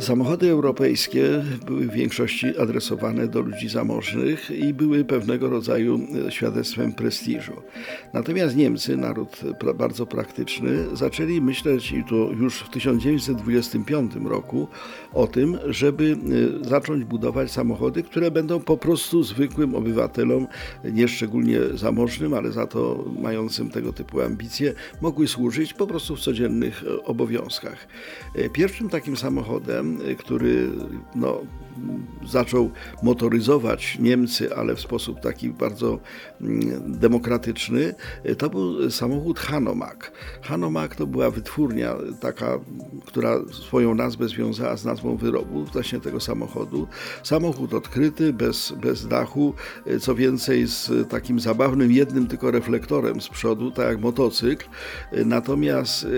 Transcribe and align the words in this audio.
Samochody 0.00 0.50
europejskie 0.50 1.44
były 1.66 1.86
w 1.86 1.92
większości 1.92 2.58
adresowane 2.58 3.28
do 3.28 3.40
ludzi 3.40 3.68
zamożnych 3.68 4.50
i 4.50 4.74
były 4.74 5.04
pewnego 5.04 5.50
rodzaju 5.50 6.00
świadectwem 6.28 6.92
prestiżu. 6.92 7.52
Natomiast 8.12 8.56
Niemcy, 8.56 8.96
naród 8.96 9.40
bardzo 9.74 10.06
praktyczny, 10.06 10.96
zaczęli 10.96 11.40
myśleć 11.40 11.92
i 11.92 12.04
to 12.04 12.14
już 12.14 12.58
w 12.58 12.70
1925 12.70 14.12
roku 14.24 14.68
o 15.12 15.26
tym, 15.26 15.58
żeby 15.66 16.16
e, 16.62 16.68
zacząć 16.68 17.04
budować 17.04 17.52
samochody, 17.52 18.02
które 18.02 18.30
będą 18.30 18.60
po 18.60 18.76
prostu 18.76 19.22
zwykłym 19.22 19.74
obywatelom, 19.74 20.46
nie 20.84 21.08
szczególnie 21.08 21.60
zamożnym, 21.74 22.34
ale 22.34 22.52
za 22.52 22.66
to 22.66 23.04
mającym 23.22 23.70
tego 23.70 23.92
typu 23.92 24.20
ambicje, 24.20 24.74
mogły 25.00 25.28
służyć 25.28 25.74
po 25.74 25.86
prostu 25.86 26.16
w 26.16 26.20
codziennych 26.20 26.84
e, 26.86 27.02
obowiązkach. 27.04 27.88
E, 28.34 28.50
pierwszym 28.50 28.88
takim 28.88 29.16
samochodem 29.16 29.85
który 30.18 30.70
no, 31.14 31.40
zaczął 32.26 32.70
motoryzować 33.02 33.98
Niemcy, 34.00 34.56
ale 34.56 34.74
w 34.74 34.80
sposób 34.80 35.20
taki 35.20 35.50
bardzo 35.50 35.98
mm, 36.40 36.98
demokratyczny, 36.98 37.94
to 38.38 38.50
był 38.50 38.90
samochód 38.90 39.38
Hanomag. 39.38 40.12
Hanomag 40.42 40.96
to 40.96 41.06
była 41.06 41.30
wytwórnia 41.30 41.96
taka, 42.20 42.58
która 43.04 43.36
swoją 43.52 43.94
nazwę 43.94 44.28
związała 44.28 44.76
z 44.76 44.84
nazwą 44.84 45.16
wyrobu 45.16 45.64
właśnie 45.64 46.00
tego 46.00 46.20
samochodu. 46.20 46.86
Samochód 47.22 47.74
odkryty, 47.74 48.32
bez, 48.32 48.72
bez 48.82 49.08
dachu, 49.08 49.54
co 50.00 50.14
więcej 50.14 50.66
z 50.66 51.08
takim 51.08 51.40
zabawnym 51.40 51.92
jednym 51.92 52.26
tylko 52.26 52.50
reflektorem 52.50 53.20
z 53.20 53.28
przodu, 53.28 53.70
tak 53.70 53.86
jak 53.86 54.00
motocykl. 54.00 54.66
Natomiast 55.24 56.04
e, 56.04 56.08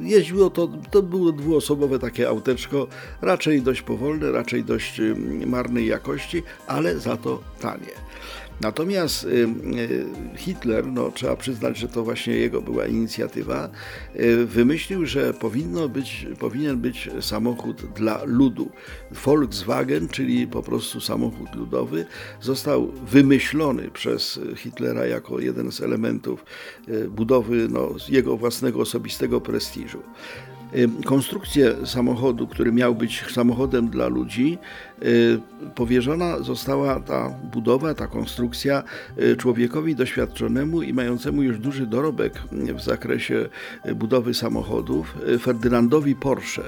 jeździło 0.00 0.50
to, 0.50 0.68
to 0.90 1.02
było 1.02 1.32
dwuosobowe 1.32 1.98
takie 1.98 2.30
raczej 3.22 3.62
dość 3.62 3.82
powolne, 3.82 4.32
raczej 4.32 4.64
dość 4.64 5.00
marnej 5.46 5.86
jakości, 5.86 6.42
ale 6.66 6.98
za 6.98 7.16
to 7.16 7.42
tanie. 7.60 8.02
Natomiast 8.62 9.24
y, 9.24 9.28
y, 9.28 10.06
Hitler, 10.36 10.86
no, 10.86 11.10
trzeba 11.10 11.36
przyznać, 11.36 11.78
że 11.78 11.88
to 11.88 12.04
właśnie 12.04 12.34
jego 12.34 12.62
była 12.62 12.86
inicjatywa, 12.86 13.68
y, 14.16 14.46
wymyślił, 14.46 15.06
że 15.06 15.34
powinno 15.34 15.88
być, 15.88 16.26
powinien 16.38 16.76
być 16.76 17.10
samochód 17.20 17.82
dla 17.94 18.24
ludu. 18.24 18.70
Volkswagen, 19.10 20.08
czyli 20.08 20.46
po 20.46 20.62
prostu 20.62 21.00
samochód 21.00 21.54
ludowy, 21.54 22.06
został 22.40 22.92
wymyślony 22.92 23.90
przez 23.90 24.40
Hitlera 24.56 25.06
jako 25.06 25.40
jeden 25.40 25.72
z 25.72 25.80
elementów 25.80 26.44
budowy 27.08 27.68
no, 27.70 27.94
jego 28.08 28.36
własnego 28.36 28.80
osobistego 28.80 29.40
prestiżu. 29.40 30.02
Konstrukcję 31.04 31.86
samochodu, 31.86 32.46
który 32.46 32.72
miał 32.72 32.94
być 32.94 33.24
samochodem 33.32 33.88
dla 33.88 34.08
ludzi, 34.08 34.58
powierzona 35.74 36.38
została 36.40 37.00
ta 37.00 37.34
budowa, 37.52 37.94
ta 37.94 38.06
konstrukcja 38.06 38.82
człowiekowi 39.38 39.96
doświadczonemu 39.96 40.82
i 40.82 40.92
mającemu 40.92 41.42
już 41.42 41.58
duży 41.58 41.86
dorobek 41.86 42.42
w 42.52 42.80
zakresie 42.80 43.48
budowy 43.94 44.34
samochodów, 44.34 45.14
Ferdynandowi 45.40 46.14
Porsche. 46.14 46.62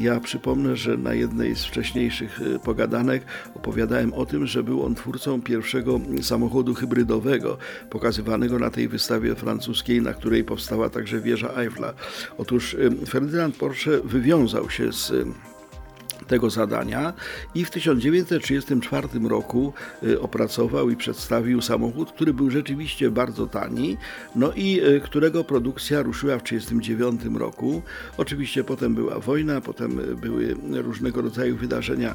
Ja 0.00 0.20
przypomnę, 0.20 0.76
że 0.76 0.96
na 0.96 1.14
jednej 1.14 1.56
z 1.56 1.64
wcześniejszych 1.64 2.40
pogadanek 2.64 3.22
opowiadałem 3.54 4.14
o 4.14 4.26
tym, 4.26 4.46
że 4.46 4.62
był 4.62 4.84
on 4.84 4.94
twórcą 4.94 5.42
pierwszego 5.42 6.00
samochodu 6.22 6.74
hybrydowego, 6.74 7.58
pokazywanego 7.90 8.58
na 8.58 8.70
tej 8.70 8.88
wystawie 8.88 9.34
francuskiej, 9.34 10.02
na 10.02 10.14
której 10.14 10.44
powstała 10.44 10.90
także 10.90 11.20
wieża 11.20 11.54
Eiffla. 11.56 11.92
Otóż 12.38 12.76
Ferdynand 13.08 13.27
Ferdynand 13.28 13.56
Porsche 13.56 14.00
wywiązał 14.04 14.70
się 14.70 14.92
z 14.92 15.12
tego 16.28 16.50
zadania 16.50 17.12
i 17.54 17.64
w 17.64 17.70
1934 17.70 19.08
roku 19.28 19.72
y, 20.02 20.20
opracował 20.20 20.90
i 20.90 20.96
przedstawił 20.96 21.62
samochód, 21.62 22.12
który 22.12 22.34
był 22.34 22.50
rzeczywiście 22.50 23.10
bardzo 23.10 23.46
tani, 23.46 23.96
no 24.34 24.52
i 24.56 24.80
y, 24.80 25.00
którego 25.00 25.44
produkcja 25.44 26.02
ruszyła 26.02 26.38
w 26.38 26.42
1939 26.42 27.38
roku. 27.40 27.82
Oczywiście 28.16 28.64
potem 28.64 28.94
była 28.94 29.18
wojna, 29.18 29.60
potem 29.60 30.00
y, 30.00 30.14
były 30.14 30.56
różnego 30.72 31.22
rodzaju 31.22 31.56
wydarzenia 31.56 32.14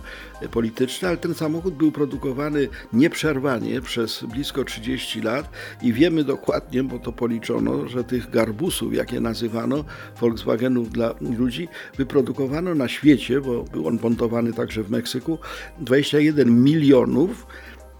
polityczne, 0.51 1.07
ale 1.07 1.17
ten 1.17 1.33
samochód 1.33 1.73
był 1.73 1.91
produkowany 1.91 2.67
nieprzerwanie 2.93 3.81
przez 3.81 4.23
blisko 4.23 4.63
30 4.63 5.21
lat 5.21 5.49
i 5.81 5.93
wiemy 5.93 6.23
dokładnie, 6.23 6.83
bo 6.83 6.99
to 6.99 7.11
policzono, 7.11 7.87
że 7.87 8.03
tych 8.03 8.29
garbusów, 8.29 8.93
jakie 8.93 9.19
nazywano, 9.19 9.85
Volkswagenów 10.19 10.89
dla 10.89 11.13
ludzi, 11.37 11.67
wyprodukowano 11.97 12.75
na 12.75 12.87
świecie, 12.87 13.41
bo 13.41 13.63
był 13.63 13.87
on 13.87 13.99
montowany 14.03 14.53
także 14.53 14.83
w 14.83 14.91
Meksyku, 14.91 15.37
21 15.79 16.63
milionów 16.63 17.45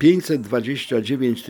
529 0.03 1.43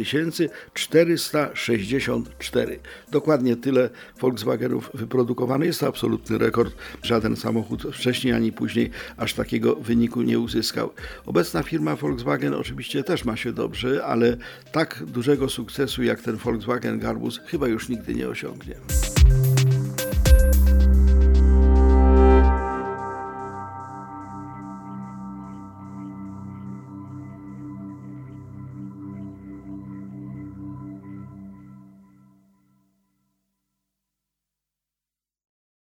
464. 0.73 2.79
Dokładnie 3.11 3.55
tyle 3.55 3.89
Volkswagenów 4.19 4.89
wyprodukowano. 4.93 5.65
Jest 5.65 5.79
to 5.79 5.87
absolutny 5.87 6.37
rekord. 6.37 6.75
Żaden 7.03 7.35
samochód 7.35 7.83
wcześniej 7.93 8.33
ani 8.33 8.51
później 8.51 8.89
aż 9.17 9.33
takiego 9.33 9.75
wyniku 9.75 10.21
nie 10.21 10.39
uzyskał. 10.39 10.93
Obecna 11.25 11.63
firma 11.63 11.95
Volkswagen 11.95 12.53
oczywiście 12.53 13.03
też 13.03 13.25
ma 13.25 13.35
się 13.35 13.53
dobrze, 13.53 14.05
ale 14.05 14.37
tak 14.71 15.03
dużego 15.07 15.49
sukcesu 15.49 16.03
jak 16.03 16.21
ten 16.21 16.35
Volkswagen 16.35 16.99
Garbus 16.99 17.39
chyba 17.45 17.67
już 17.67 17.89
nigdy 17.89 18.13
nie 18.13 18.29
osiągnie. 18.29 18.75